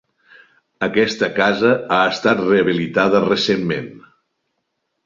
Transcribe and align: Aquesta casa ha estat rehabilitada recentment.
Aquesta 0.87 1.29
casa 1.35 1.75
ha 1.75 2.01
estat 2.15 2.43
rehabilitada 2.47 3.25
recentment. 3.31 3.97